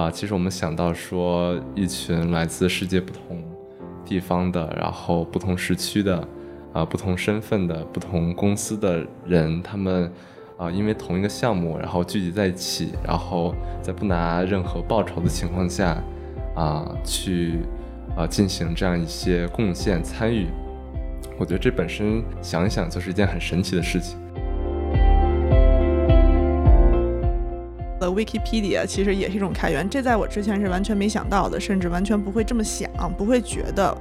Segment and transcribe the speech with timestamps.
[0.00, 3.44] 啊，其实我们想到说，一群来自世界不同
[4.02, 6.26] 地方的，然后不同时区的，
[6.72, 10.10] 啊，不同身份的不同公司的人，他们
[10.56, 16.02] 啊，因为同一个项目，然后聚集在一起，然后在不拿任何报酬的情况下，
[16.56, 17.58] 啊，去
[18.16, 20.46] 啊进行这样一些贡献参与。
[21.38, 24.18] 我觉得这本身想一想就是一件很神奇的事情。
[28.14, 33.96] Wikipedia 其实也是一种开源，这在我之前是完全没想到的，甚至完全不会这么想，不会觉得。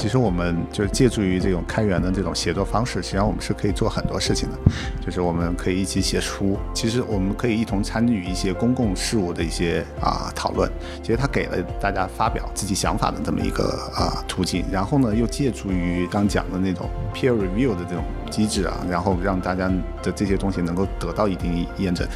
[0.00, 4.56] 其实我们就借助于这种开源的这种写作方式，实际上我们是可以做很多事情的。
[5.04, 10.70] 就是我们可以一起写书，其实我们可以一同参与一些公共事务的一些啊讨论。
[11.02, 14.64] 其实它给了大家发表自己想法的这么一个啊途径。
[14.72, 19.70] 然后呢，又借助于刚讲的那种 peer review 的这种机制啊，然后让大家
[20.02, 22.08] 的这些东西能够得到一定验证。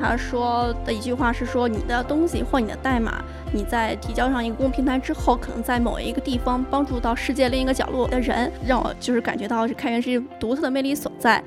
[0.00, 11.40] 他说的一句话是说：“你的东西或你的代码，你在提交上一个公共平台之后，可能在某一个地方帮助到世界另一个角落的人，让我就是感觉到是开源是独特的魅力所在。”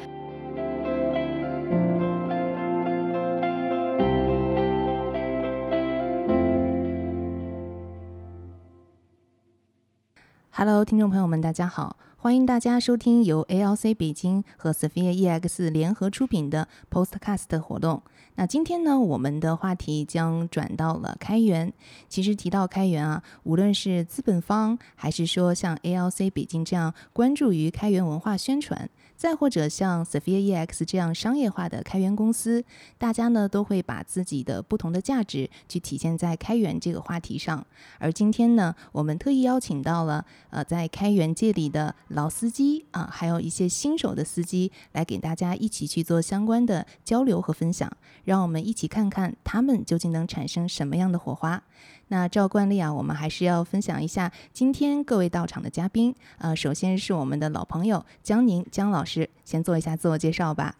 [10.50, 18.02] Hello，听众朋友们，大家好，欢迎大家收听由 ALC 北京和 Sophia EX 联合出品的 Postcast 活动。
[18.40, 21.74] 那今天呢，我们的话题将转到了开源。
[22.08, 28.88] 其实提到开源啊，无论是资本方，还是说像 ALC 北京这样关注于开源文化宣传。
[29.18, 32.64] 再或者像 Sophia EX 这样商业化的开源公司，
[33.00, 37.66] 大家呢都会把自己的不同的价值去体现在开源这个话题上。
[37.98, 47.92] 而今天呢，我们特意邀请到了呃在开源界里的老司机啊，还有一些新手的司机，来给大家一起去做相关的交流和分享。
[48.24, 51.64] 让我们一起看看他们究竟能产生什么样的火花。
[52.10, 56.16] 那照惯例啊，我们还是要分享一下今天各位到场的嘉宾。
[56.38, 60.76] 呃，首先是我们的老朋友江宁江老师，先做一下自我介绍吧。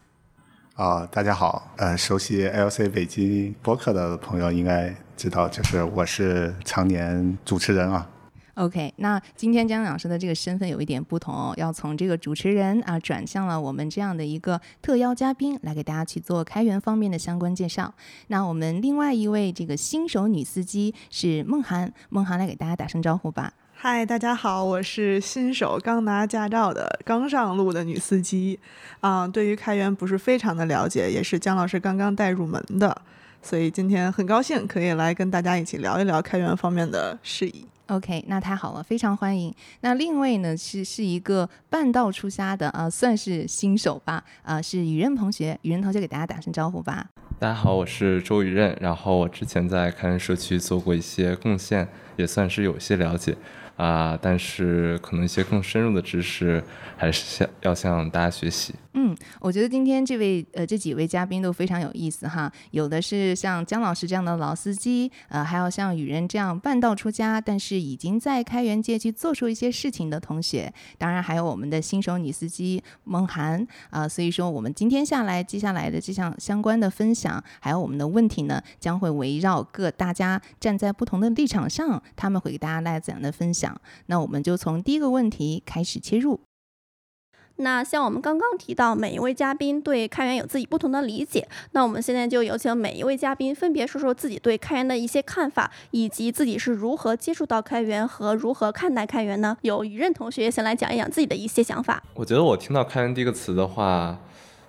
[0.74, 8.08] 啊，大家好，呃，熟悉 LC 北京博客的朋友应该知道，就是我是常年主持人啊。
[8.58, 17.94] OK，那今天江老师的这个身份有一点不同，要从这个主持人啊转向了我们这样的一个特邀嘉宾，来给大家去做开源方面的相关介绍。
[18.26, 23.52] 那我们另外一位这个新手女司机是梦涵，梦涵来给大家打声招呼吧。
[23.74, 28.58] 嗨，大家好，我是新手刚拿驾照的刚上路的女司机，
[28.98, 33.02] 啊，对于开源不是非常的了解，也是江老师刚刚带入门的，
[33.40, 37.64] 所以今天很高兴可以来跟大家一起聊一聊开源方面的事宜。
[37.88, 39.54] OK，那太好了，非常欢迎。
[39.80, 45.58] 那另外呢是是一个半道出家的啊，算是新手吧啊，是雨任同学。
[45.62, 47.08] 雨任同学给大家打声招呼吧。
[47.38, 53.34] 大家好，我是周雨任，然后我之前在开源社区做过一些贡献，也算是有些了解。
[53.78, 56.62] 啊，但是可能一些更深入的知识，
[56.96, 58.74] 还是向要向大家学习。
[58.94, 74.08] 嗯，我觉得今天这位呃这几位嘉宾都非常有意思哈，有的是像姜老师这样的老司机，呃，还有像雨人这样半道出家，但是已经在开源界去做出一些事情的同学，当然还有我们的新手女司机梦涵啊。
[74.08, 83.67] 所以说，我们今天下来接下来的这项相关的分享，还有我们的问题呢，将会围绕各大家站在不同的立场上，他们会给大家带来怎样的分享。
[84.06, 86.40] 那我们就从第一个问题开始切入。
[87.60, 91.48] 那像我们刚刚提到，每一位嘉宾对开源有自己不同的理解。
[91.72, 99.56] 那我们现在就有请每一位嘉宾分别说说自己对开源的一些看法，以及自己是如何接触到开源和如何看待开源呢？
[99.62, 102.00] 有于任同学先来讲一讲自己的一些想法。
[102.14, 104.16] 我觉得我听到开源这个词的话，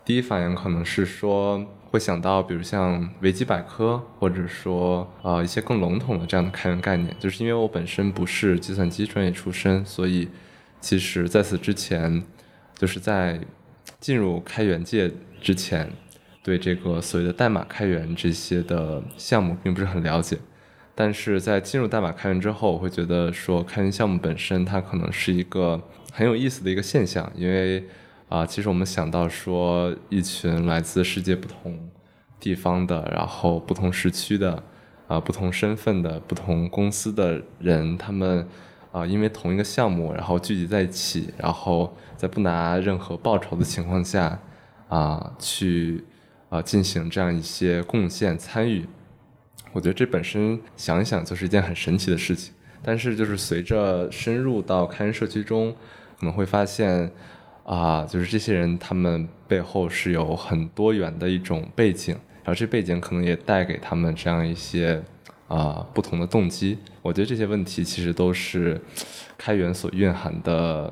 [0.03, 1.63] 第一反应可能是说。
[1.91, 10.29] 会想到，比如像维基百科，或者说呃一些更笼统的这样的开源概念，就是因为我本身不是计算机专业出身，所以
[10.79, 12.23] 其实在此之前，
[12.77, 13.39] 就是在
[13.99, 15.91] 进入开源界之前，
[16.43, 20.37] 对这个所谓的代码开源这些的项目并不是很了解。
[20.93, 25.81] 但是在进入代码开源之后，我会觉得说开源项目本身它可能是一个
[26.13, 27.83] 很有意思的一个现象，因为。
[28.29, 31.89] 啊，其实我们想到说，一群来自世界不同
[32.39, 34.63] 地方的，然后不同时区的，
[35.07, 38.47] 啊，不同身份的不同公司的人，他们
[38.91, 44.39] 啊，因为同一个项目，然后聚集在一起，然后在不拿任何报酬的情况下，
[44.89, 46.05] 啊，去
[46.49, 48.85] 啊进行这样一些贡献参与。
[49.73, 52.53] 我觉得这本身想一想就是一件很神奇的事情。
[52.83, 55.75] 但是就是随着深入到开源社区中，
[56.19, 57.11] 可能会发现。
[57.69, 64.99] 啊，就是这些人他们背后是有很多元的一种背景，然后这背景可能也带给他们这样一些
[65.47, 66.79] 啊不同的动机。
[67.03, 68.81] 我觉得这些问题其实都是
[69.37, 70.91] 开源所蕴含的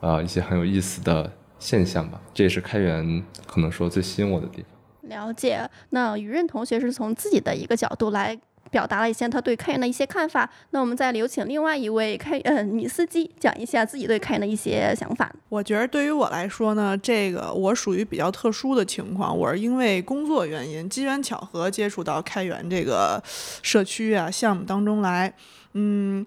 [0.00, 1.30] 啊一些很有意思的
[1.60, 2.20] 现象吧。
[2.34, 5.08] 这也是开源可能说最吸引我的地方。
[5.08, 8.36] 了解，那雨润同学是从自己的一个角度来
[8.70, 10.48] 表达了一些他对开源的一些看法。
[10.70, 15.30] 那我们再有请另外一位开呃女司机讲一下自己对开源的一些想法。
[15.48, 23.22] 我觉得对于我来说呢，这个我属于比较特殊的情况，我是因为工作原因，机缘巧合接触到开源这个
[23.62, 25.32] 社区啊项目当中来。
[25.74, 26.24] 嗯，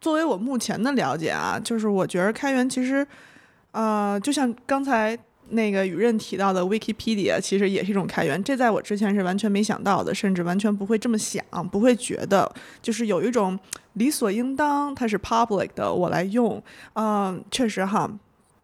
[0.00, 3.06] 作为我目前的了解啊，就是我觉得开源其实，
[3.72, 5.18] 呃，就像刚才。
[5.50, 12.50] 那个雨润提到的 Wikipedia 其实也是一种开源，这在我之前是完全没想到的，甚至完全不会这么想，不会觉得
[12.82, 13.58] 就是有一种
[13.94, 16.62] 理所应当，它是 public 的，我来用，
[16.94, 18.10] 嗯，确实哈，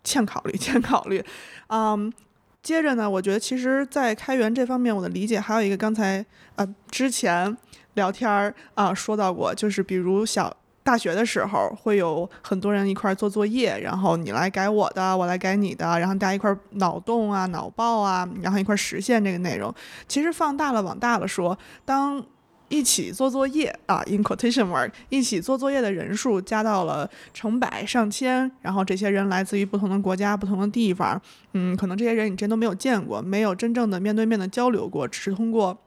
[0.02, 1.24] 欠考虑，欠考虑，
[1.68, 2.12] 嗯，
[2.62, 6.24] 接着呢，我觉得其实，在开源这方面，我的理解还有一个刚才
[6.56, 7.56] 呃之前
[7.94, 10.56] 聊天儿啊说到过，就是比如小。
[10.84, 19.72] 大学的时候会有很多人一块做作业，然后你来改我的，我来改你的，然后大家一块脑洞啊、脑爆啊，然后一块实现这个内容。
[20.08, 22.24] 其实放大了、往大了说，当
[22.68, 31.20] 一起做作业啊，in quotation mark，一起做作业的人数加到了成百上千，然后这些人来自于不同的国家、不同的地方，
[31.52, 35.78] 嗯，可能这些人你真都没有见过，没有真正的面对面的交流过，只是通过。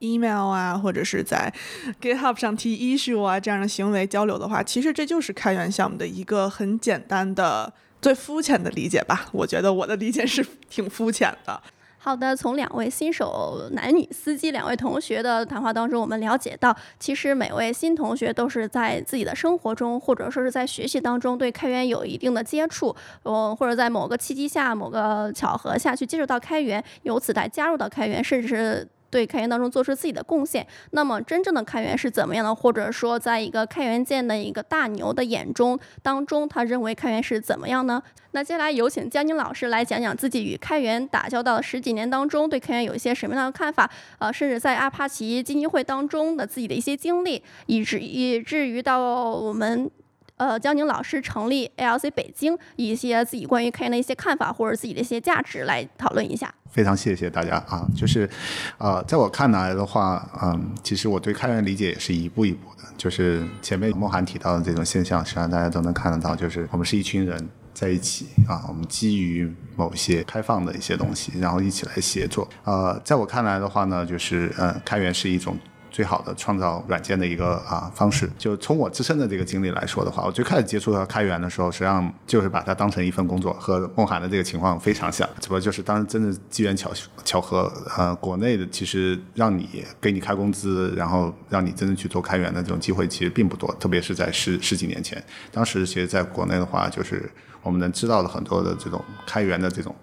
[0.00, 1.52] Email 啊，或者是在
[2.00, 9.26] GitHub 上提 issue 啊，这样的行为交流的话，其实这就是开源项目的一个很简单的、最肤浅的理解吧。
[9.32, 11.62] 我觉得我的理解是挺肤浅的。
[11.96, 28.86] 好的，从两位新手男女司机、两位同学的谈话当中，我们了解到，其实每位新同学都是在自己的生活中，或者说是在学习当中，对开源有一定的接触，呃，或者在某个契机下、某个巧合下去接触到开源，由此来加入到开源，甚至是。
[29.14, 32.52] 对开源当中做出自己的贡献，那么真正的开源是怎么样的？
[32.52, 38.02] 或者说，在一个开源界的一个大牛的眼中当中，他认为开源是怎么样呢？
[38.32, 43.88] 那接下来有请江宁老师来讲讲自己与开源打交道十几年当中，对开源有一些什么样的看法？
[44.18, 49.88] 呃，甚至在阿帕奇基金会当中的自己的一些经历，以至以至于到我们。
[50.36, 56.52] 呃，江宁老师成立 ALC 北京，一些自己关于开源的一些看法或者自己的一些价值来讨论一下。
[56.72, 58.28] 非常谢谢大家啊，就是，
[58.78, 62.82] 呃，在我看来的话，嗯，其实我对开源理解也是一步一步的。
[62.96, 72.48] 就是前面梦涵提到的这种现象，实际上大家都能看得到，就是我们是一群人在一起啊，我们基于某些开放的一些东西，然后一起来协作。
[72.64, 75.56] 呃，在我看来的话呢，就是呃，开源是一种。
[75.94, 86.90] 最好的创造软件的一个啊方式，就从我自身的这个经历来说的话，我最开始接触到开源的时候，实际上就是把它当成一份工作，和梦涵的这个情况非常像，只不过就是当时真的机缘巧
[87.24, 97.30] 巧合，呃，国内的其实让你给你开工资，然后让你真正去做开源的这种机会其实并不多，特别是在十十几年前，当时其实在国内的话，就是
[97.62, 99.94] 我们能知道的很多的这种开源的这种。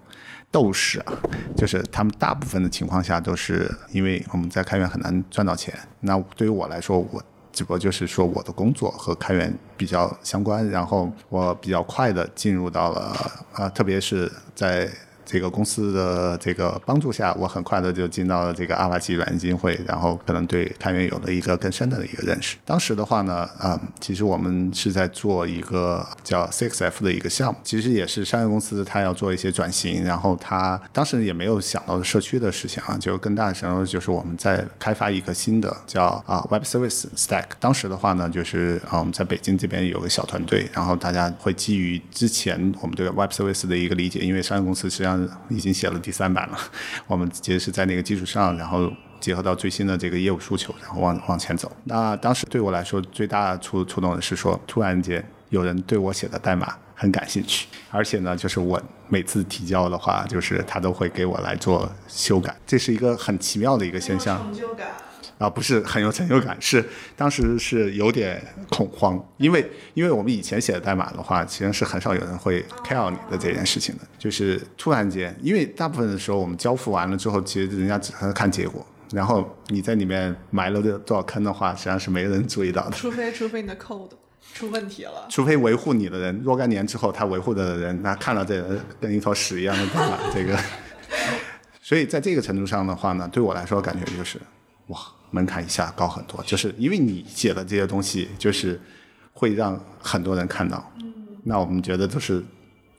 [0.52, 1.12] 斗士啊，
[1.56, 5.76] 就是他们大部分的情况下都是因为我们在开源很难赚到钱。
[6.00, 7.20] 那对于我来说，我
[7.50, 13.16] 只不过就是说我的工作和开源比较相关，然后我比较快的进入到了
[13.54, 14.88] 啊，特别是在。
[15.24, 22.56] 这个公司的这个帮助下，我很快的就进到了这个阿帕奇软件基金会，然后可能对开源有了一个更深的一个认识。
[22.64, 37.44] 当时的话呢，啊，其实我们是在做一个叫 CXF 的一个项目，其实也是商业公司，它要做一些转型，然后它当时也没有想到社区的事情啊，就更大的想到就是我们在开发一个新的叫啊 Web Service Stack。
[37.60, 45.11] 当时的话呢，就是啊我们在北京这边有个小团队，然后大家会基于之前我们对 Web Service 的一个理解，因为商业公司实际上
[45.48, 46.58] 已经写了第三版了，
[47.06, 51.70] 我们其实是在那个基础上，然后结合到最新的这个业务诉求，然后往往前走。
[51.84, 64.40] 那当时对我来说最大触触动的是说，突然间有人对我写的代码很感兴趣，而且呢，就是我每次提交的话，就是他都会给我来做修改，这是一个很奇妙的一个现象。
[65.42, 66.84] 啊，不是很有成就感，是
[67.16, 82.92] 当时是有点恐慌，因为因为我们以前写的代码的话，其实是很少有人会 care 你的这件事情的，就是突然间，因为大部分的时候我们交付完了之后，其实人家只是看结果，然后你在里面埋了多少坑的话，实际上是没人注意到的。
[82.92, 84.10] 除非除非你的 code
[84.54, 90.56] 出问题了，除非维护你的人若干年之后，他维护的人他看到这个跟一坨屎一样的代码，这个，
[91.82, 94.40] 所以在这个程度上的话呢，对我来说感觉就是
[94.86, 94.98] 哇。
[95.32, 98.80] 门槛一下高很多，就是因为你写的这些东西，就是
[99.32, 100.92] 会让很多人看到。
[101.42, 102.40] 那我们觉得都是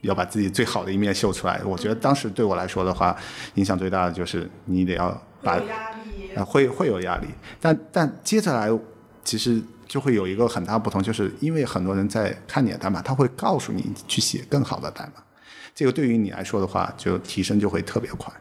[0.01, 1.61] 要把自己最好的一面秀出来。
[1.63, 3.15] 我觉得当时对我来说的话，
[3.53, 5.09] 影响最大的就是你得要
[5.41, 7.27] 把压力啊，会会有压力，
[7.61, 8.67] 但但接下来
[9.23, 15.23] 其实就会有一个很大不同，就是因为很多人在看你的代码，他会告诉你去写更好的代码，
[15.73, 18.33] 这个对于你来说的话，就提升就会特别快。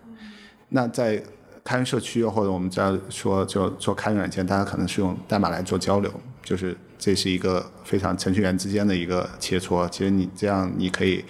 [0.71, 1.23] 那在
[1.65, 9.89] 开源社区或者我们在说就做开源软件，大家可能是用代码来做交流，就是这是一个非常程序员之间的一个切磋。
[9.89, 11.25] 其实你这样你可以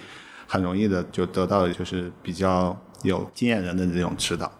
[0.47, 4.51] 很容易的就得到的就是比较有经验人的这种指导。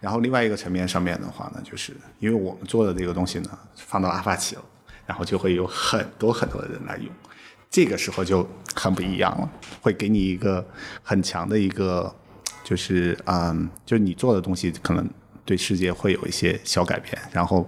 [0.00, 4.62] 然后另外一个层面上面的话呢，就是因为我们做的这个东西呢放到阿帕奇了，
[5.06, 7.06] 然后就会有很多很多的人来用，
[7.70, 10.64] 这个时候就很不一样了，会给你一个
[11.02, 12.12] 很强的一个，
[12.64, 15.08] 就是嗯，就是你做的东西可能
[15.44, 17.16] 对世界会有一些小改变。
[17.32, 17.66] 然后，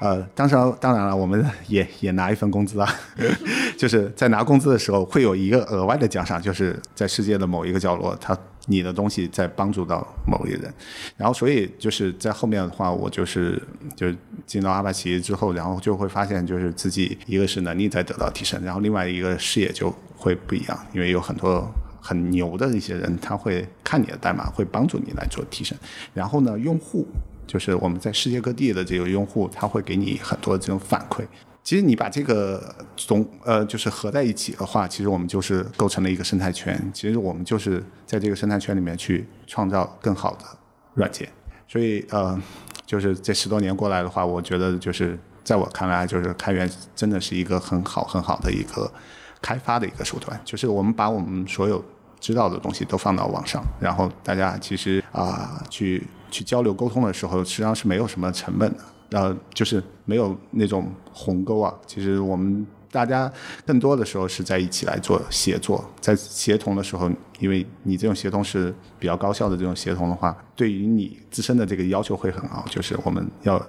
[0.00, 2.88] 呃，当然当然了，我们也也拿一份工资啊，
[3.78, 10.74] 就是在拿工资的时候会有一个额外的奖赏，就是在世界的某一个角落，它你的东西在帮助到某一个人。
[11.16, 13.60] 然后，所以就是在后面的话，我就是
[13.94, 14.06] 就
[14.46, 21.70] 进到阿帕奇之后，然后就会发现，就是自己一个是能力在得到提升，然后另外一个视野就会不一样，因为有很多
[22.06, 25.76] 很牛的一些人，他会看你的代码，会帮助你来做提升。
[26.12, 27.06] 然后呢，用户
[27.46, 31.24] 就是我们在世界各地的这个用户，他会给你很多这种反馈。
[31.62, 36.78] 其实你把这个总呃就是合在一起的话，其实我们就是构成了一个生态圈。
[36.92, 40.44] 其实我们就是在这个生态圈里面去创造更好的
[40.92, 41.26] 软件。
[41.66, 42.38] 所以呃，
[42.84, 48.92] 就是这十多年过来的话，我觉得就是在我看来，就是开源真的是一个很好很好的一个
[49.40, 50.38] 开发的一个手段。
[50.44, 51.82] 就是我们把我们所有
[52.24, 58.78] 知道的东西都放到网上，然后大家其实啊、去去交流沟通的时候，实际上是没有什么成本的。
[59.10, 61.72] 呃，就是没有那种鸿沟啊。
[61.86, 63.30] 其实我们大家
[63.66, 73.62] 更多的时候是在一起来做协作，在协同的时候，因为你这种协同是比较高效的这种协同的话，对于你自身的这个要求会很高，就是我们要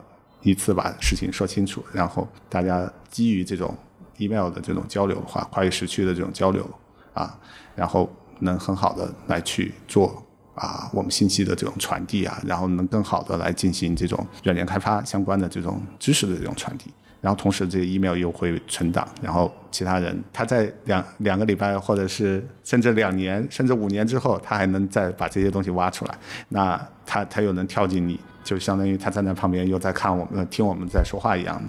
[0.43, 3.75] 一次把事情说清楚，然后大家基于这种
[4.17, 6.65] email 的这种交流的话，跨越时区的这种交流
[7.13, 7.37] 啊，
[7.75, 10.23] 然后能很好的来去做
[10.55, 16.91] 啊，我们信息的这种传递啊，然后能更好的来进行这种软件开发相关的这种知识的这种传递。
[17.21, 26.15] 然后同时，这个 email 又会存档，然后其他人他在两两个礼拜，或者是甚至两年，甚至五年之后，他还能再把这些东西挖出来。
[26.49, 31.59] 那他他又能跳进你，就相当于他站在旁边又在看我们，听我们在说话一样。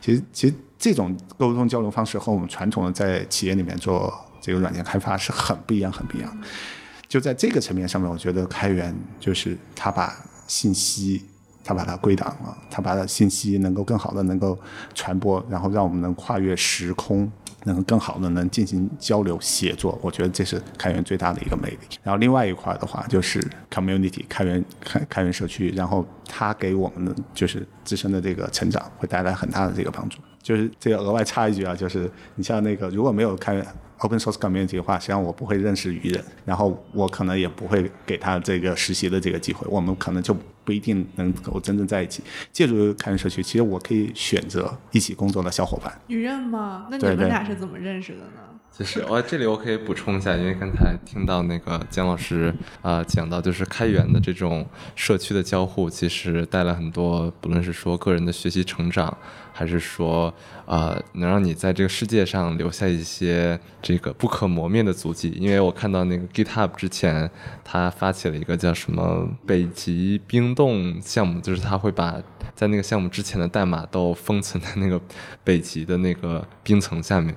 [0.00, 4.12] 其实其实这种沟通交流方式和我们传统的在企业里面做
[4.44, 6.38] 这个软件开发是很不一样，很不一样。
[7.08, 10.14] 就在这个层面上面，我觉得开源就是它把
[10.46, 11.24] 信息，
[11.64, 14.58] 它把它归档了，它把信息能够更好的能够
[14.94, 17.32] 传播，然后让我们能跨越时空，
[17.64, 19.98] 能更好的能进行交流协作。
[20.00, 21.98] 我觉得这是开源最大的一个魅力。
[22.02, 30.18] 然后另外一块的话就是 community 开源开开源社区，然后它给我们的就是自身的这个成长会带来很大的这个帮助。
[30.42, 33.66] 就是这个额外插一句啊，就是你像那个如果没有开源
[33.98, 42.22] open source community 的话，实际上我不会认识愚人，然后我可能也不会给他这个实习的这个机会，我们可能就不一定能够真正在一起。
[42.52, 45.92] 借助开源社区，其实我可以选择一起工作的小伙伴。
[46.06, 46.86] 你认吗？
[46.90, 48.53] 那你们俩是怎么认识的呢？
[48.76, 52.52] 就是我这里我可以补充一下，因为刚才听到那个姜老师
[52.82, 54.66] 啊、讲到，就是开源的这种
[54.96, 59.16] 社区的交互，其实带来很多，不论是说个人的学习成长，
[59.52, 60.34] 还是说
[60.66, 65.30] 呃能让你在这个世界上留下一些这个不可磨灭的足迹。
[65.38, 67.30] 因为我看到那个 GitHub 之前，
[67.62, 72.20] 他发起了一个叫什么北极冰冻项目，就是他会把
[72.56, 75.00] 在那个项目之前的代码都封存在那个
[75.44, 77.32] 北极的那个冰层下面。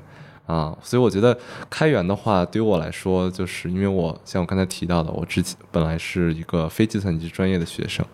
[0.48, 1.38] 啊，所以我觉得
[1.70, 8.06] 开源的话，对于我来说，就是因为我像我刚才提到的，我之前本来是一个非计算机专业的学生，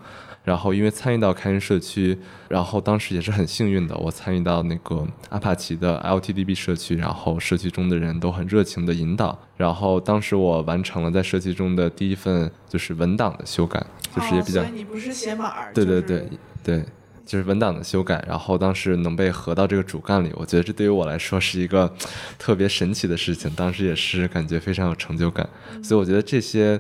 [0.44, 2.18] 然后因为参与到开源社区，
[2.50, 13.86] 然后当时也是很幸运的，我参与到那个阿帕奇的 LTDB 社区，然后社区中的人都很热情的引导，然后当时我完成了在社区中的第一份就是文档的修改，
[14.16, 16.30] 就是也比较哦、所以你不是写码儿，对对就是对
[16.64, 16.86] 对，
[17.26, 21.94] 就是文档的修改，然后当时能被合到这个主干里，我觉得这对于我来说是一个
[22.38, 25.48] 特别神奇的事情，当时也是感觉非常有成就感，
[25.84, 26.80] 所以我觉得这些。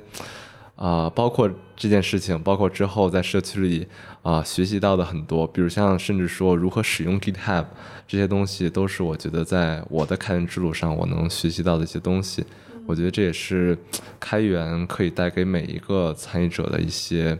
[0.75, 3.87] 啊、包括这件事情，包括之后在社区里
[4.23, 7.63] 啊、学习到的很多，比如像甚至说如何使用 GitHub
[8.07, 12.43] 这些东西，都是我觉得在我的开源之路上我能学习到的一些东西。
[12.87, 13.77] 我觉得这也是
[14.19, 17.37] 开源可以带给每一个参与者的一些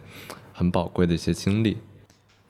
[0.53, 1.77] 很宝贵的一些经历。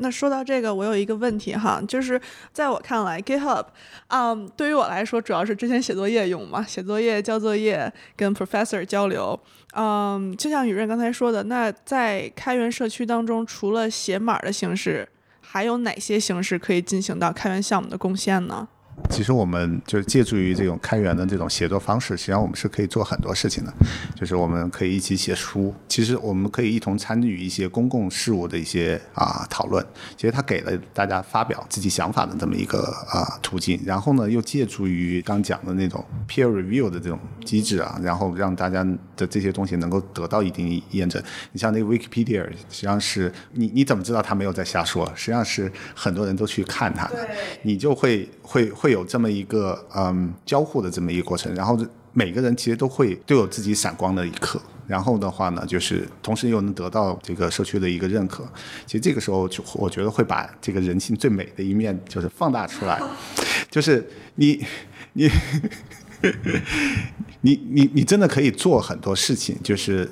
[0.03, 2.19] 那说到这个，我有一个问题哈，就是
[2.51, 3.65] 在我看来，GitHub，
[4.09, 9.39] 嗯，对于我来说，主要是之前写作业用嘛，写作业、交作业、跟 professor 交流。
[9.75, 15.07] 嗯，就像雨润刚才说的，那在开源社区当中，除了写码的形式，
[15.39, 18.67] 还有哪些形式可以进行到开源项目的贡献呢？
[19.09, 23.71] 其实我们就是借助于这种开源的这种协作方式，实际上我们是可以做很多事情的。
[24.15, 29.85] 就是我们可以一起写书，其实我们可以一同参与一些公共事务的一些啊讨论。
[30.15, 33.79] 其实它给了大家发表自己想法的这么一个啊途径。
[33.85, 38.83] 然后呢，又借助于刚讲的那种 peer review 的这种机制啊，然后让大家
[39.15, 41.21] 的这些东西能够得到一定验证。
[41.51, 45.05] 你像那个 Wikipedia，实际上是你你怎么知道他没有在瞎说？
[45.15, 47.27] 实际上是很多人都去看他的，
[47.61, 48.71] 你就会会。
[48.83, 51.79] 会有这么一个嗯交互的这么一个过程，然后
[52.11, 58.43] 每个人其实都会都有自己闪光的一刻，然后的话呢，就是同时又能得到这个社区的一个认可，
[58.85, 63.01] 其实这个时候就我觉得会把这个人性最美的一面就是放大出来，
[63.71, 64.61] 就是你
[65.13, 65.31] 你
[67.39, 70.11] 你你你真的可以做很多事情，就是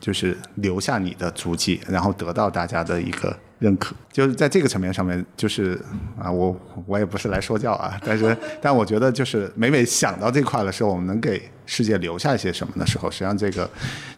[0.00, 3.38] 就是留下你的足迹，然后得到大家的一个。
[3.58, 5.80] 认可，就是在这个层面上面，就是
[6.18, 13.68] 啊，我我也不是来说教啊，但是但我觉得就是每每想到这块的时候，我们能给世界留下一些什么的时候，实际上这个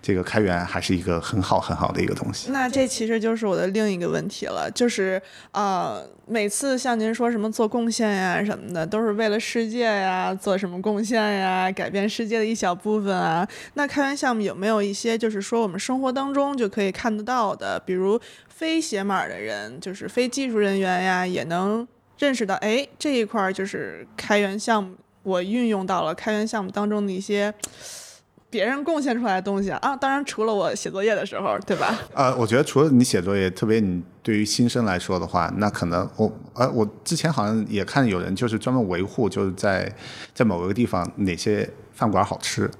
[0.02, 2.50] 这个开源还是一个很好很好的一个东西。
[2.50, 5.20] 那这其实就是我的另一个问题了，就是
[5.52, 13.48] 呃，每次像您说什么做贡献呀什么的，都是为了世界呀，做什么贡献呀，改变世界的一小部分啊。
[13.72, 18.20] 那开源项目有没有一些就是说我们生活当中就可以看得到的，比如？
[18.60, 21.88] 非写码的人，就是非技术人员呀，也能
[22.18, 27.54] 认识到，哎，这一块就是开源项目，我运用到了开源项目当中的一些
[28.50, 29.96] 别人贡献出来的东西啊。
[29.96, 31.98] 当然，除了我写作业的时候，对吧？
[32.12, 39.90] 呃，我觉得除了你写作业，特别你对于新生来说的话，那可能我，呃，我之前好像也看有人就是专门维护，就是在
[40.34, 42.70] 在某一个地方哪些饭馆好吃。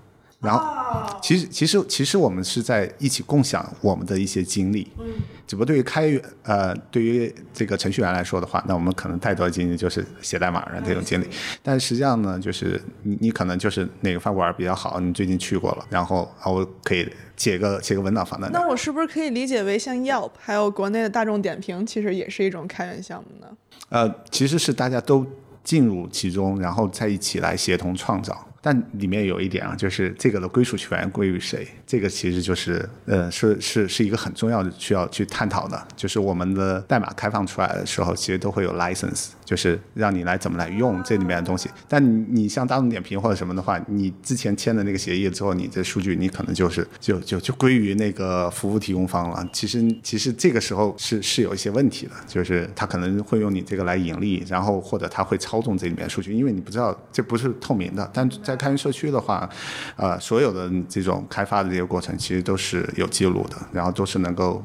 [0.40, 4.91] 然后，其实其实其实我们是在一起共享我们的一些经历。
[4.99, 5.06] 嗯。
[5.47, 11.26] 只不过对于开源呃，对于这个程序员来说的话，那我们可能太多的经历就是写代码的这种经历。
[11.60, 18.60] 但实际上呢，就是你你可能就是哪个饭馆比较好，你最近去过了，然后啊，我可以写个写个文档放在那。
[18.60, 23.49] 那我是不是可以理解为像 Yelp 还有国内的大众点评，其实也是一种开源项目呢？
[23.88, 25.26] 呃，其实是大家都
[25.65, 28.47] 进入其中，然后在一起来协同创造。
[28.62, 31.66] 但里面有一点啊，就是这个的归属权归于谁？
[31.86, 35.88] 这个其实就是，呃，是是是一个很重要的需要去探讨的。
[35.96, 41.69] 就是我们的代码开放出来的时候，其实都会有 license，就是让你来怎么来用这里面的东西。
[41.89, 42.00] 但
[42.32, 49.45] 你像大众点评或者什么的话，你之前签的那个协议之后，你这数据你可能就是就就就归于那个服务提供方了。
[49.52, 58.08] 其实其实这个时候是是有一些问题的，就是他可能会用你这个来盈利，然后或者他会操纵这里面数据，因为你不知道这不是透明的。
[58.15, 59.50] 但在开源社区的话，
[59.97, 64.63] 呃，所有的这种开发的这些过程其实都是有记录的，然后都是能够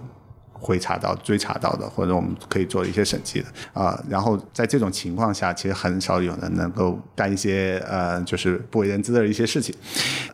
[0.65, 4.04] 会查到、追查到的，或者我们可以做一些审计的啊。
[4.10, 9.73] 然后在这种情况下，其实很少有人能够干一些呃，就是不为人知的一些事情。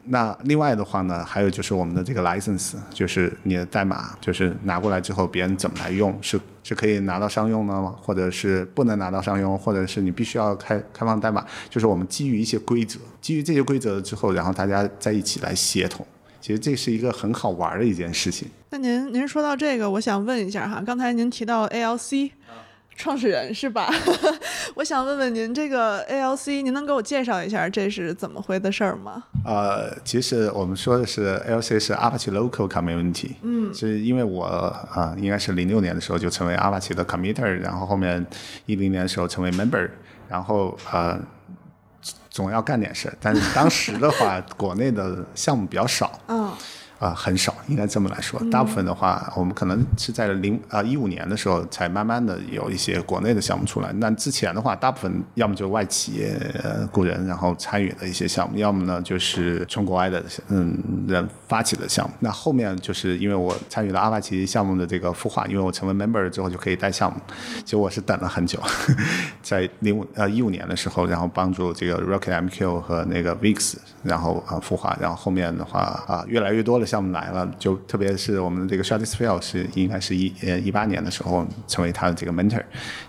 [0.06, 6.40] 那另外的话呢，还有就是我们的这个 license，就是你的代码，就是拿过来之后，别人怎么来用是。
[6.64, 7.96] 是可以拿到商用的吗？
[8.00, 9.58] 或者是不能拿到商用？
[9.58, 11.44] 或者是你必须要开开放代码？
[11.72, 16.06] 就是我们基于一些规则，基于这些规则之后，然后大家在一起来协同。
[16.42, 18.50] 其实这是一个很好玩的一件事情。
[18.72, 22.32] 那您您说到这个，我想问一下哈，刚才您提到 ALC。
[22.94, 23.90] 创始人是吧？
[24.76, 29.24] 我想问问您，这个 ALC，您能给我介绍一下这是怎么回的事儿吗？
[29.44, 38.24] 呃，其实我们说的是 ALC 是 Apache Local Community，嗯，是因为我啊，应该是零六年的时候就成为 Apache 的 Committer，然后后面
[38.68, 39.90] 一零年的时候成为 Member，
[40.28, 41.20] 然后呃，
[42.32, 46.52] 总要干点事，但是当时的话， 国内的项目比较少，嗯。
[47.02, 48.40] 啊，很少，应该这么来说。
[48.52, 53.92] 大部分的话，我们可能是在零啊一五年的时候，才慢慢的有一些国内的项目出来。
[53.94, 56.40] 那之前的话，大部分要么就是外企业
[56.92, 62.14] 雇人，然后参与的一些项目，要么呢就是从国外的嗯人发起的项目。
[62.20, 67.20] 那后面就是因为我参与了阿帕奇项目的这个孵化，因为我成为 member 之后就可以带项目。
[67.66, 68.60] 其实我是等了很久，
[69.42, 76.91] 在零五呃一五年的时候，然后帮助这个 Rocket MQ 和那个 Vix，然后啊孵化，然后后面的话啊越来越多的。
[76.92, 82.62] 项目来了，就特别是我们的这个 Shardis f i e l 是应该是一呃一八年的时候成为他的这个 mentor，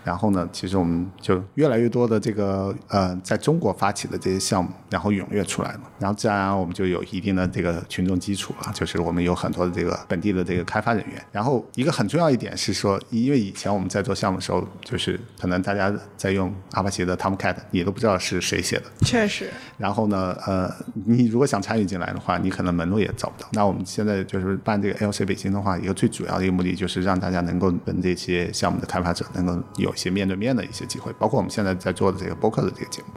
[0.04, 20.72] 然后呢，其实我们就越来越多的这个呃在中国发起的这些项目，然后踊跃出来了，然后自然而然我们就有一定的这个群众基础了，就是我们有很多的这个本地的这个开发人员，然后一个很重要一点是说，因为以前我们在做项目的时候，就是可能大家在用阿帕奇的 Tomcat，你都不知道是谁写的，确实，然后呢，呃，
[21.06, 23.48] 你如果想参与进来的话，你可能门路也找不到。
[23.52, 33.08] 那我我们现在就是办这个 LC 北京的话，一个最主要的一个目的就是让大家能够跟这些项目的开发者能够有一些面对面的一些机会，包括我们现在在做的这个播客的这个节目，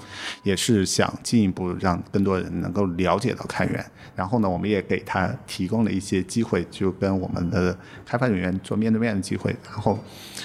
[0.43, 3.85] 也是想进一步让更多人能够了解到开源。
[4.15, 9.53] 然后呢，我们也给他提供了一些机会，就跟我们的开发人员做面对面的机会。
[9.69, 9.99] 然后，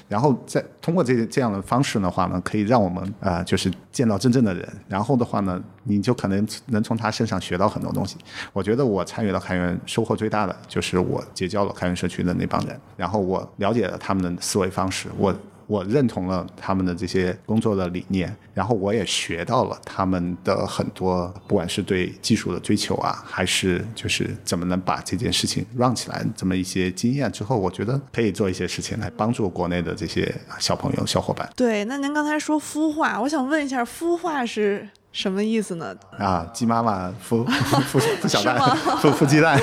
[0.09, 4.66] 然后再通过这这样的方式的话呢，可以让我们啊就是见到真正的人。
[4.88, 8.16] 然后的话呢，你就可能能从他身上学到很多东西。
[8.53, 15.35] 我觉得我参与到开源收获最大的就是我结交了开源社区的那帮人，然后我了解了他们的思维方式，我
[15.71, 31.49] 我认同了他们的这些工作的理念，然后我也学到了他们的很多，不管是对技术的追求啊，还是就是怎么能把这件事情 run 起来，这么一些经验之后，我觉得可以做一些事情来帮助国内的这些小朋友、小伙伴。
[31.55, 35.95] 对，那您刚才说孵化，我想问一下，孵化是什么意思呢？
[36.19, 38.59] 啊，鸡妈妈孵 孵孵小蛋，
[39.01, 39.57] 孵孵鸡蛋，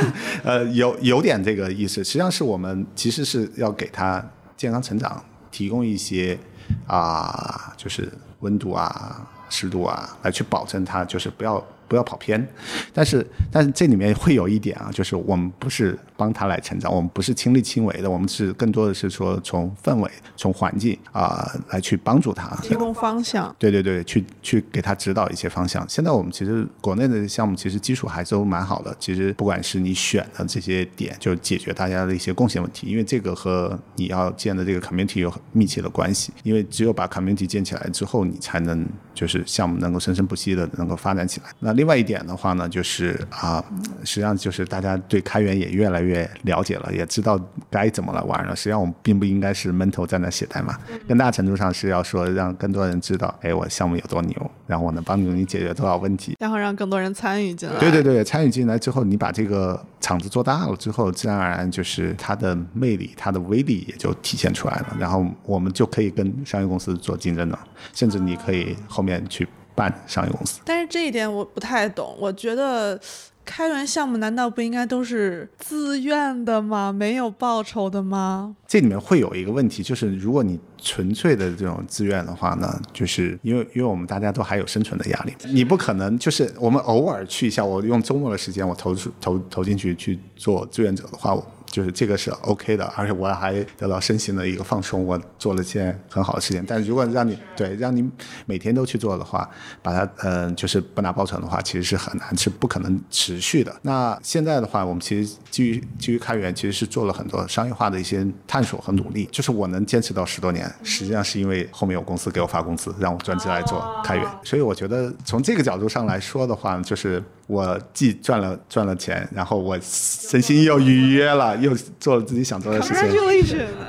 [0.45, 2.01] 呃，有有点这个意思。
[2.01, 5.21] 实际上是我们其实是要给它健康成长
[5.57, 6.37] 提供一些
[6.85, 8.07] 啊，就是
[8.41, 12.47] 温度啊、湿度啊，来去保证它就是不要不要跑偏。
[12.93, 23.55] 但是但是这里面会有一点啊，就是我们不是帮他来成长，我们不是亲力亲为的，我们是更多的是说从氛围、从环境啊、来去帮助他，提供方向。
[23.59, 25.87] 对对对，去去给他指导一些方向。
[25.87, 28.95] 现在我们其实国内的项目其实基础还都蛮好的。
[28.99, 36.33] 其实不管是你选的这些点，就解决大家的一些贡献问题，因为这个和你要建的这个 community 有很密切的关系。
[36.43, 41.47] 因为只有把 community 建起来之后，你才能就是项目能够生生不息的能够发展起来。
[41.59, 43.63] 那另外一点的话呢，就是啊，
[44.03, 46.06] 实际上就是大家对开源也越来越
[46.43, 47.39] 了解了，也知道
[47.69, 48.55] 该怎么来玩了。
[48.55, 56.35] 实际上我们并不应该是闷头在那写代码，更大程度上是要说让更多人知道，哎，我项目有多牛，然后我能帮助你解决多少问题。
[56.39, 57.79] 然后让更多人参与进来。
[57.79, 64.97] 对对对，参与进来之后，你把这个厂子做大了之后，自然而然就是它的魅力、它的威力也就体现出来了。
[64.99, 67.59] 然后我们就可以跟商业公司做竞争了，
[67.93, 70.59] 甚至你可以后面去办商业公司。
[70.65, 72.99] 但是这一点我不太懂，我觉得
[73.47, 76.91] 开源项目难道不应该都是自愿的吗？
[76.91, 78.53] 没有报酬的吗？
[78.67, 91.35] 这里面会有一个问题，就是如果你纯粹的这种自愿的话呢，就是因为因为我们大家都还有生存的压力，你不可能就是我们偶尔去一下，我用周末的时间我投出投投进去去做志愿者的话，
[91.69, 96.63] 就是这个是 OK 的，而且我还得到身心的一个放松，我做了件很好的事情。
[96.67, 98.09] 但如果让你对让你
[98.45, 99.49] 每天都去做的话，
[99.81, 103.75] 把它嗯、呃、就是不拿报酬的话，其实是很难，是不可能持续的。
[103.81, 109.27] 那现在的话，我们其实基于基于开源，其实是做了很多商业化的一些探索和努力。
[109.31, 114.25] 就是我能坚持到十多年，实际上是因为后面有公司给我发工资，让我专职来做开源。
[114.43, 123.09] 所以我觉得从这个角度上来说的话，就是我既赚了赚了钱，然后我身心又愉悦了，又做了自己想做的事情。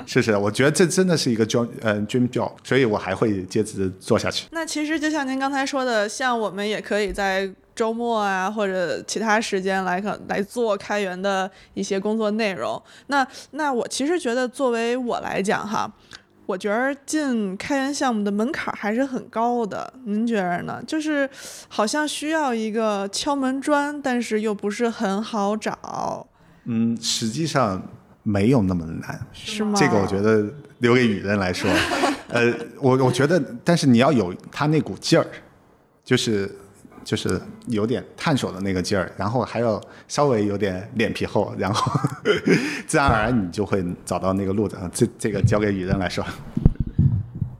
[0.06, 4.46] 是是，我觉得这真的是一个 dream 呃 dream job，所以我还会接着做下去。
[4.52, 12.80] 那其实就像您刚才说的，像我们也可以在周末啊或者其他时间来可来做开源的一些工作内容。
[13.08, 15.92] 那那我其实觉得，作为我来讲哈。
[16.48, 20.82] 我觉得进开源项目的门槛还是很高的，您觉得呢？
[20.86, 21.28] 就是
[21.68, 26.26] 好像需要一个敲门砖，但是又不是很好找，
[26.64, 27.82] 嗯，实际上
[28.22, 29.78] 没有那么难，是吗？
[29.78, 30.42] 这个我觉得
[30.78, 31.70] 留给雨人来说。
[32.32, 35.26] 呃，我我觉得，但是你要有他那股劲儿，
[36.02, 36.50] 就是
[37.04, 42.00] 就是有点探索的那个劲儿，然后还要稍微有点脸皮厚，然后
[42.86, 44.90] 自然而然你就会找到那个路的。
[44.92, 46.24] 这这个交给雨人来说。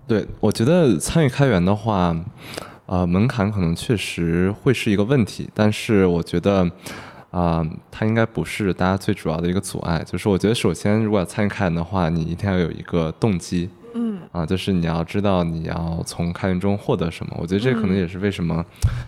[0.06, 2.16] 对，我觉得参与开源的话，
[2.86, 6.66] 呃，门槛可能确实会是一个问题，但是我觉得，
[7.30, 10.02] 啊、它应该不是大家最主要的一个阻碍。
[10.06, 13.68] 就是我觉得，首先如果要参与开源的话，你一定要有一个动机，
[14.00, 17.36] 嗯啊，就是你要知道你要从开源中获得什么。
[17.38, 18.64] 我觉得这可能也是为什么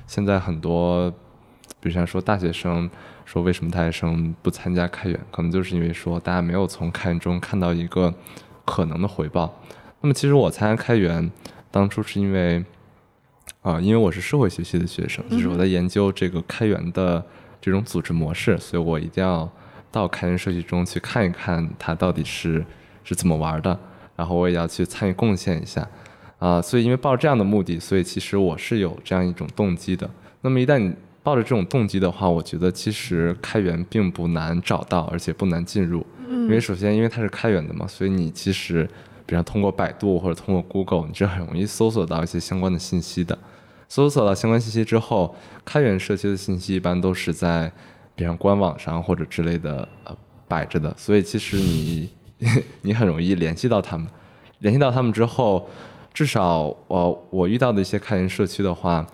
[0.06, 1.08] 现在很多，
[1.78, 2.90] 比如像说大学生
[3.24, 8.12] 说为什么大学生不参加开源，可能就是因为说大家没有从开源中看到一个
[8.64, 9.62] 可能的回报。
[10.00, 11.30] 那么其实我参加开源，
[11.70, 12.64] 当初是因为，
[13.62, 17.24] 啊、因为我是社会学系的学生，就是我在研究这个开源的
[17.60, 19.48] 这种组织模式，所以我一定要
[19.92, 22.64] 到开源社区中去看一看它到底是
[23.04, 23.78] 是怎么玩的，
[24.20, 25.88] 然后我也要去参与贡献一下，
[26.38, 30.10] 啊，所以因为抱着这样的目的，所以其实我是有这样一种动机的。
[30.42, 38.86] 那么一旦你抱着这种动机的话，我觉得其实开源并不难找到，而且不难进入，因为首先因为它是开源的嘛，所以你其实。
[39.26, 43.38] 比方通过百度或者通过 Google，你是很容易搜索到一些相关的信息的。
[43.88, 45.32] 搜索到相关信息之后，
[45.64, 47.70] 开源社区的信息一般都是在，
[48.16, 50.16] 比方官网上或者之类的呃
[50.48, 52.10] 摆着的，所以其实你
[52.82, 54.06] 你很容易联系到他们。
[54.58, 55.68] 联系到他们之后，
[56.12, 59.06] 至少我我遇到的一些开源社区的话，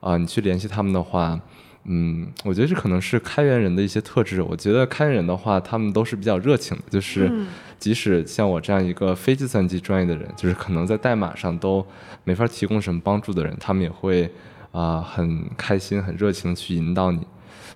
[0.00, 1.40] 啊，你去联系他们的话。
[1.86, 4.40] 嗯，我觉得这可能是开源人的一些特质。
[4.40, 7.30] 我觉得开源人的话，他们都是比较热情的，就是
[7.78, 11.86] 即使像我这样一个非计算机专业的人，就是可能在代码上都
[12.24, 14.32] 没法提供什么帮助的人，他们也会
[14.72, 17.20] 啊很开心、很热情去引导你。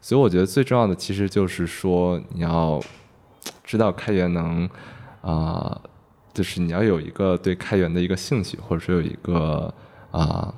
[0.01, 2.81] 所以我觉得最重要的其实就是说，你要
[3.63, 4.67] 知道开源能
[5.21, 5.81] 啊，
[6.33, 9.73] 就是你要有一个对开源的一个兴趣，或者说有一个
[10.11, 10.55] 啊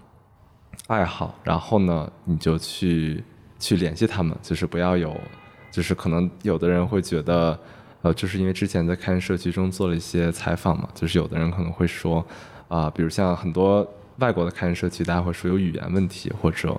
[0.88, 3.22] 爱好，然后呢，你就去。
[3.62, 5.14] 去联系他们，就是不要有，
[5.70, 7.60] 就是可能有的人会觉得，
[8.00, 12.24] 呃，就是因为之前在开源社区中做了一些采访嘛，就是有的人可能会说，
[12.68, 16.74] 啊，比如像很多外国的开源社区，大家会说有语言问题或者，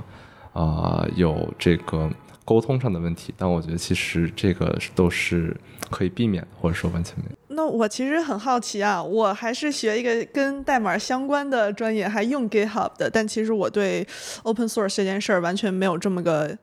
[0.54, 2.10] 啊，有这个
[2.46, 5.56] 沟通上的问题，但我觉得其实这个都是
[5.90, 7.56] 可以避免，或者说完全没有。
[7.56, 14.08] 那我其实很好奇啊，我还是学一个跟代码相关的专业，还用 GitHub 的，但其实我对
[14.44, 16.58] Open Source 这件事儿完全没有这么个。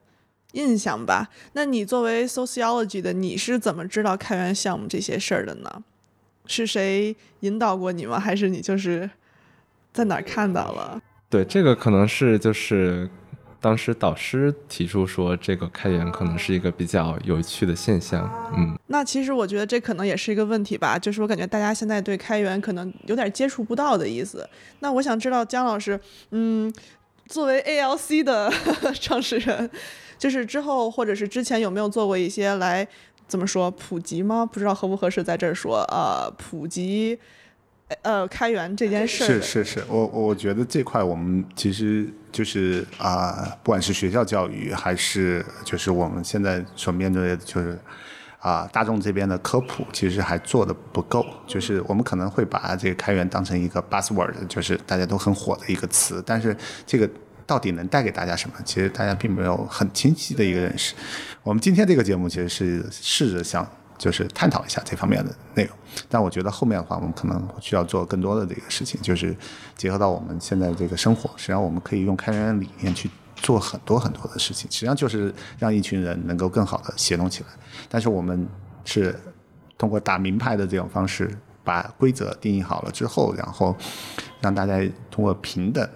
[0.52, 1.28] 印象吧？
[1.52, 5.84] 那你作为 sociology 的，你是怎么知道开源项目这些事儿的呢？
[6.46, 8.18] 是谁引导过你吗？
[8.18, 9.08] 还是你就是
[9.92, 11.02] 在哪儿看到了？
[11.28, 13.08] 对，这个可能是就是
[13.60, 18.30] 当时导师提出说，这个开源可能是一个比较有趣的现象。
[18.56, 24.48] 嗯，那其实我觉得这可能也是一个问题吧，就是我感觉大家现在对开源可能有点接触不到的意思。
[24.80, 25.98] 那我想知道姜老师，
[26.30, 26.72] 嗯，
[27.26, 28.52] 作为 ALC 的
[29.00, 29.70] 创始人。
[30.18, 32.84] 就是之后或者是之前有没有做过一些来
[33.28, 34.44] 怎么说普及吗？
[34.44, 37.16] 不知道合不合适在这儿说呃普及
[38.02, 39.24] 呃开源这件事。
[39.24, 47.78] 是是是，我我觉得这块我们其实就是啊，不管是学校教育还是就是我们现在所面对的就是
[48.40, 51.24] 啊大众这边的科普，其实还做的不够。
[51.46, 57.08] 就是我们可能会把这个开源当成一个 buzzword，就是大家都很火的一个词，但是这个。
[57.48, 58.56] 到底能带给大家什么？
[58.62, 60.92] 其实大家并没有很清晰的一个认识。
[61.42, 63.66] 我们今天这个节目其实是试着想
[63.98, 65.76] 就是探讨一下这方面的内容，
[66.08, 69.36] 但我觉得后面的话我们可能需要做更多的这个事情，就是
[69.76, 77.48] 结合到我们现在这个生活，实际上我们可以用开源理念去做很多很多的事情，实际上就是让一群人能够更好的协同起来。
[77.88, 78.48] 但是我们
[78.84, 79.14] 是
[79.76, 83.76] 通过打名牌的这种方式，把规则定义好了之后，然后
[84.40, 84.78] 让大家
[85.10, 85.86] 通过平等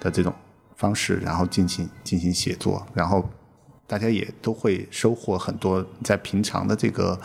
[0.00, 0.34] 的这种。
[0.78, 3.26] 方式，然后进行进行写作，然后
[3.86, 7.18] 大家也都会收获很多，在平常的这个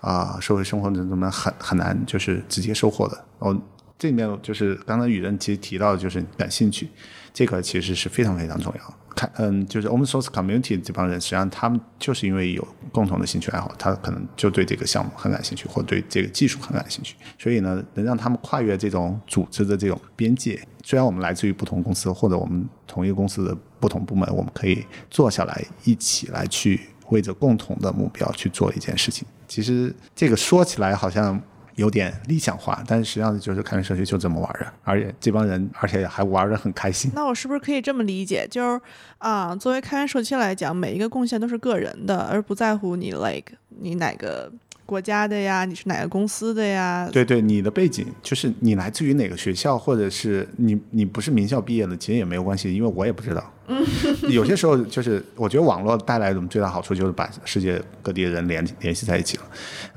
[0.00, 3.24] 啊社会生活当中，们很很难就是直接收获的。
[3.38, 3.60] 哦，
[3.98, 6.88] 这里面就是刚刚雨人其实提到的就是感兴趣，
[7.34, 8.94] 这个其实是非常非常重要。
[9.16, 20.60] 看，嗯，就是 open source community 这帮人，实际上他们就是因为有共同的兴趣爱好，他可能就对这个项目很感兴趣，或对这个技术很感兴趣，所以呢，能让他们跨越这种组织的这种边界。
[20.84, 29.26] 虽然我们来自于不同公司，或者我们同一个公司的不同部门，我们可以坐下来一起来去为着共同的目标去做一件事情。
[29.48, 31.42] 其实这个说起来好像。
[31.76, 37.10] 有点理想化，但是实际上就是开源社区就这么玩的，而且这帮人而且还玩的很开心。
[37.14, 38.80] 那我是不是可以这么理解，就是
[39.18, 44.52] 啊，作为开源社区来讲，每一个贡献都是个人的，而不在乎你 like 你哪个。
[44.86, 47.10] 国家的呀，你是哪个公司的呀？
[47.12, 53.52] 对对，你的背景就是你来自于哪个学校，或者是你你不是名校毕业的，其实也没有关系，因为我也不知道。
[54.30, 59.42] 有些时候就是，我觉得网络带来的最大好处就是把世界各地的人联联系在一起了。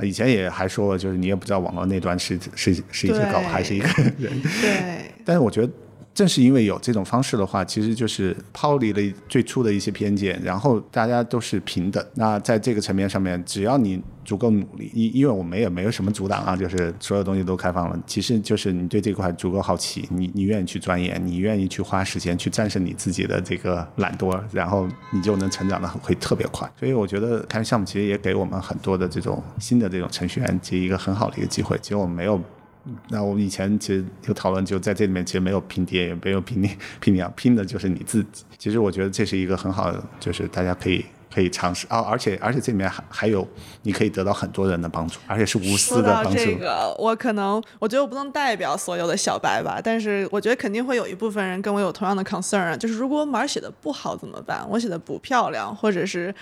[0.03, 4.41] 以前也还说，就是你也不知道网络那端是是是一只狗还是一个人。
[4.61, 5.11] 对。
[5.23, 5.71] 但是我觉得。
[6.19, 12.05] 正是因为有这种方式的话，其实就是抛离了最初的一些偏见，然后大家都是平等。
[12.15, 17.97] 那在这个层面上面，只要你足够努力，因因为我们也没有什么阻挡啊，就是所有东西都开放了。
[18.05, 26.69] 其实就是你对这块足够好奇，你你愿意去钻研，你愿意去花时间去战胜你自己的这个懒惰，然后你就能成长的会特别快。
[26.77, 31.79] 所以我觉得开源项目其实也给我们很多的这种新的这种程序员及一个很好的一个机会。
[31.81, 32.41] 其实我们没有。
[33.09, 38.43] 那我们以前其实有讨论，就在这里面其实没有拼爹，也没有拼你拼娘，拼的就是你自己。
[38.57, 43.47] 其实我觉得这是一个很好的，就是大家可以可以尝试啊，而且而且这里面还还有
[43.83, 46.33] 你可以得到很多人的帮助，而且是无私的帮助。
[46.33, 54.65] 这个，我可能我觉得我不能代表所有的小白吧，但是我觉得肯定会有一部分人跟我有同样的 concern，就是如果我码写的不好怎么办？
[54.69, 56.33] 我写的不漂亮，或者是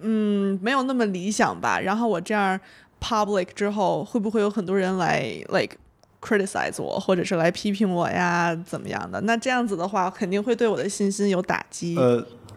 [0.00, 1.80] 嗯没有那么理想吧。
[1.80, 2.58] 然后我这样
[3.00, 5.76] public 之后，会不会有很多人来 like
[6.20, 8.54] criticize 我，或者是来批评我呀？
[8.66, 9.20] 怎么样的？
[9.22, 11.96] 那这样子的话，肯定会对我的信心有打击。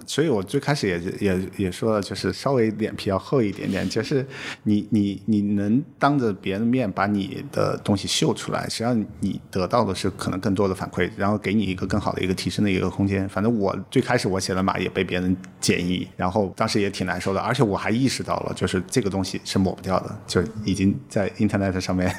[0.10, 4.26] 所以我最开始也也也说了，就是稍微脸皮要厚一点点，就是
[4.64, 13.30] 你你你能当着别人面把你的东西秀出来，实际上你得到的是可能更多的反馈，然后给你一个更好的一个提升的一个空间。
[13.30, 22.12] 反正我最开始我写的码也被别人建议，然后当时也挺难受的，而且我还意识到了，就是这个东西是抹不掉的，就已经在 Internet 上面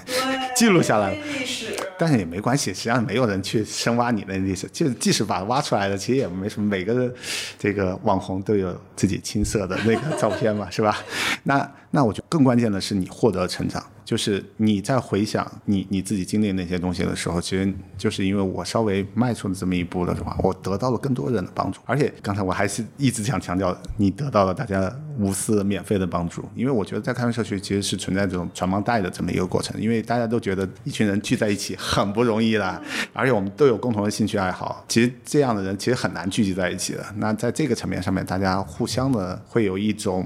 [0.55, 1.17] 记录下来了。
[2.01, 6.67] 但是也没关系，实际上没有人去深挖你的历史，就即使把挖出来了，其实也没什么。
[6.67, 7.13] 每个
[7.59, 10.97] 这个网红都有自己青涩的那个照片嘛，是吧？
[11.43, 32.81] 那那我觉得更关键的是你获得成长，就是你在回想你你自己经历那些东西的时候，其实就是因为我稍微迈出了这么一步的话，我得到了更多人的帮助，而且刚才我还是一直想强调，你得到了大家无私免费的帮助，因为我觉得在开源社区其实是存在这种传帮带的这么一个过程，因为大家都觉得一群人聚在一起很不容易啦，
[33.13, 37.05] 而且我们都有共同的兴趣爱好，其实这样的人其实很难聚集在一起的。
[37.17, 40.25] 那在这个层面上面，大家互相的会有一种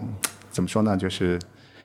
[0.50, 1.38] 怎么说呢，就是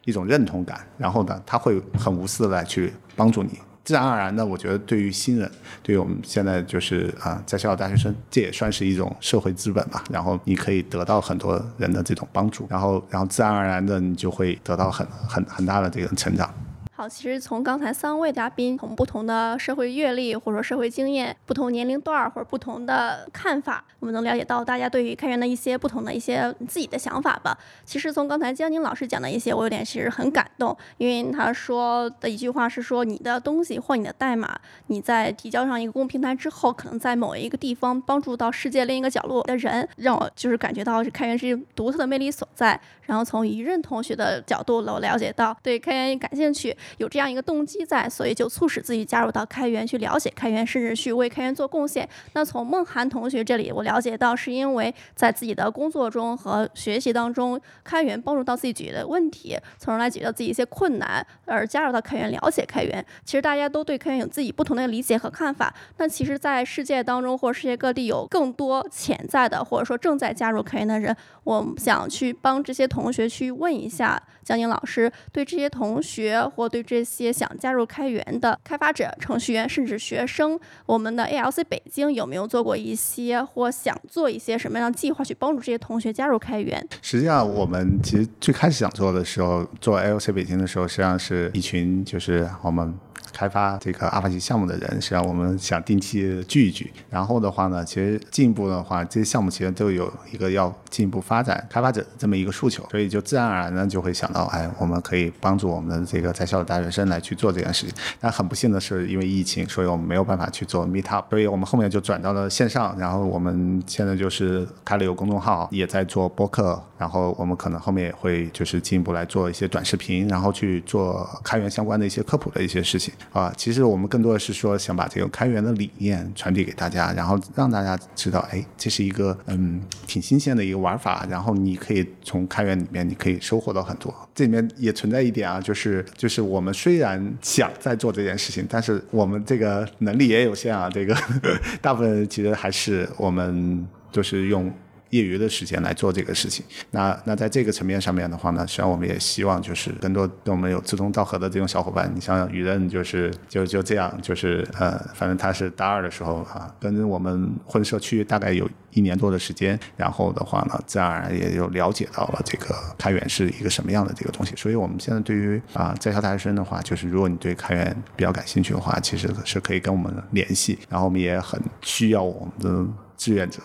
[0.05, 3.59] 一种认同感，然后呢，他会很无私的来去帮助你。
[3.83, 5.49] 自然而然的，我觉得对于新人，
[5.81, 10.03] 对于我们现在就是啊在校大学生，这也算是一种社会资本吧。
[10.11, 16.53] 然后你可以得到很多人的这种帮助，然后然后自然而然的你就会得到很很很大的这个成长。
[16.99, 27.57] 好，其实从刚才三位嘉宾从不同的社会阅历或者说社会经验、不同年龄段或者不同的看法，我们能了解到大家对于开源的一些不同的一些自己的想法吧。
[27.85, 42.77] 其实从刚才江宁老师讲的一些，我有点其实很感动，因为他说的一句话是说，你的东西或你的代码，你在提交上一个公共平台之后，可能在某一个地方帮助到世界另一个角落的人，让我就是感觉到是开源是独特的魅力所在。
[43.03, 46.75] 然后从一任同学的角度，我了解到对开源感兴趣。
[46.97, 52.07] 有这样一个动机在，所以就促使自己加入到开源，去了解开源，甚至去为开源做贡献。
[52.33, 63.05] 那从梦涵同学这里，我了解到是因为在自己的工作中和学习当中，开源帮助到自己解决的问题，从而来解决自己一些困难，而加入到开源，了解开源。
[63.23, 65.73] 其实大家都对开源有自己不同的理解和看法。
[65.97, 86.85] 那其实，在世界当中或世界各地有更多潜在的，或者说正在加入开源的人，我想去帮这些同学去问一下江宁老师，对这些同学或对这些想加入开源的开发者、程序员甚至学生，我们的 ALC 北京有没有做过一些或想做一些什么样的计划去帮助这些同学加入开源？
[87.01, 92.93] 实际上，我们其实最开始想做的时候，做 ALC 北京的时候，实际上是一群就是我们。
[93.39, 96.91] 开发这个阿帕奇项目的人，实际上我们想定期聚一聚。
[97.09, 107.95] 然后的话呢，其实进一步的话，这些项目其实都有一个要进一步发展开发者这么一个诉求，所以就自然而然呢就会想到，哎，我们可以帮助我们的这个在校的大学生来去做这件事情。
[108.19, 112.93] 但很不幸的是，因为疫情，所以我们没有办法去做 Meetup，所以我们后面就转到了线上。
[112.99, 116.83] 然后我们现在就是开了有公众号，也在做播客。
[116.97, 123.53] 然后我们可能后面也会就是进一步来做一些短视频，然后去做开源相关的一些科普的一些事情啊。
[123.57, 131.25] 其实我们更多的是说想把这个开源的理念传递给大家，然后让大家知道，哎，这是一个嗯挺新鲜的一个玩法。
[131.29, 134.13] 然后你可以从开源里面你可以收获到很多。
[134.33, 140.89] 这里面也存在一点啊，就是就是我们虽然想在做这件事情，但是我们这个能力也有限啊。
[140.89, 141.15] 这个
[141.81, 144.71] 大部分其实还是我们就是用。
[145.09, 152.11] 业余的时间来做这个事情，那那在这个层面上面的话呢，实际上我们也希望就是更多跟我们有志同道合的这种小伙伴。
[152.13, 164.53] 你像雨任就是就就这样，就是呃，反正他是大二的时候啊，跟我们混社区大概有一年多的时间，然后的话呢，自然而然也就了解到了这个开源是一个什么样的这个东西。
[164.55, 173.59] 所以我们现在对于啊在校大学生的话，就是如果你对开源比较感兴趣的话，其实是可以跟我们联系，然后我们也很需要我们的志愿者。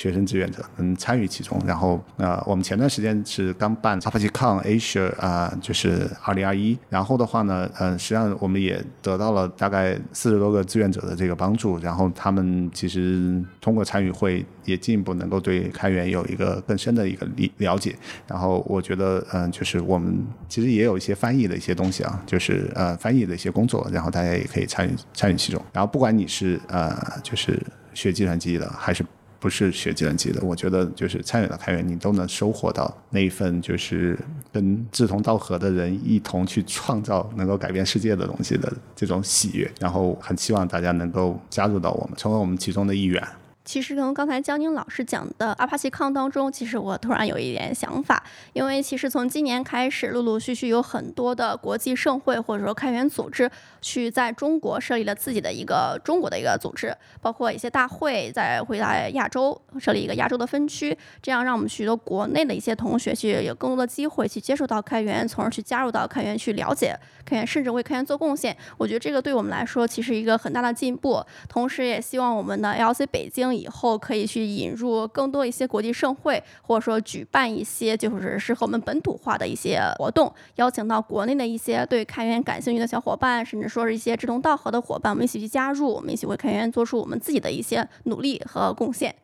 [0.00, 17.94] 学生志愿者能参与其中，然后呃，我们前段时间是刚办 Apache Con Asia 啊，就是二零二一，然后的话呢，呃，实际上我们也得到了大概四十多个志愿者的这个帮助，然后他们其实通过参与会也进一步能够对开源有一个更深的一个理了解，
[18.26, 26.90] 然后我觉得嗯，就是我们其实也有一些翻译的一些东西啊，就是呃翻译的一些工作，然后大家也可以参与参与其中，然后不管你是呃
[27.22, 27.60] 就是
[27.92, 29.04] 学计算机的还是
[29.40, 34.16] 不是学计算机的，我觉得就是参与到开源，你都能收获到那一份就是
[34.52, 39.68] 跟志同道合的人一同去创造能够改变世界的东西的这种喜悦。
[39.80, 43.26] 然后很希望大家能够加入到我们，成为我们其中的一员。
[43.62, 53.48] 其实从刚才江宁老师讲的阿帕奇康当中，其实我突然有一点想法，因为其实从今年开始，陆陆续续有很多的国际盛会或者说开源组织
[53.82, 68.56] 去在中国设立了自己的一个中国的一个组织，包括一些大会在会在亚洲设立一个亚洲的分区，这样让我们许多国内的一些同学去有更多的机会去接触到开源，从而去加入到开源去了解开源，甚至为开源做贡献。
[68.78, 73.49] 我觉得这个对我们来说其实一个很大的进步，同时也希望我们的 LC 北京。
[73.54, 89.14] 以后可以去引入更多一些国际盛会，或者说举办一些就是适合我们本土化的一些活动，邀请到国内的一些对开源感兴趣的小伙伴，甚至说是一些志同道合的伙伴，我们一起去加入，我们一起为开源做出我们自己的一些努力和贡献。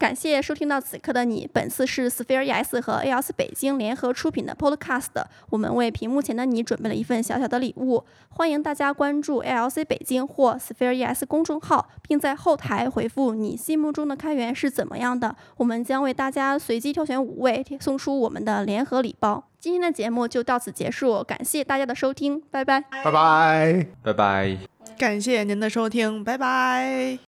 [0.00, 5.08] 感谢收听到此刻的你，本次是 Sphere ES 和 ALS 北京联合出品的 Podcast，
[5.50, 19.44] 我们为屏幕前的你准备了一份小小的礼物，欢迎大家关注 ALC 北京或 Sphere ES 公众号，并在后台回复你心目中的开源是怎么样的，我们将为大家随机挑选五位送出我们的联合礼包。
[19.58, 24.56] 今天的节目就到此结束，感谢大家的收听，拜拜，拜拜，拜拜，
[24.98, 27.18] 感谢您的收听，拜拜。